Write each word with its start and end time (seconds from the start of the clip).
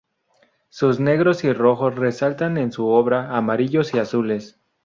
Sus 0.69 0.99
negros 0.99 1.43
y 1.43 1.53
rojos 1.53 1.93
resaltan 1.93 2.57
en 2.57 2.71
su 2.71 2.87
obra, 2.87 3.37
amarillos 3.37 3.93
y 3.93 3.99
azules. 3.99 4.59